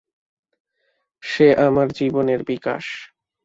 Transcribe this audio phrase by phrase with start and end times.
[1.23, 2.85] সে আমার জীবনের বিকাশ।